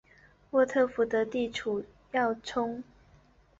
[0.49, 2.83] 沃特福德地处要冲。